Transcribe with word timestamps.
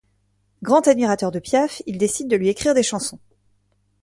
Grand 0.63 0.87
admirateur 0.87 1.29
de 1.31 1.37
Piaf, 1.37 1.83
il 1.85 1.99
décide 1.99 2.27
de 2.27 2.35
lui 2.35 2.49
écrire 2.49 2.73
des 2.73 2.81
chansons. 2.81 3.19